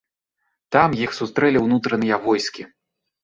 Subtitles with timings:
[0.75, 2.67] Там іх сустрэлі ўнутраныя войскі.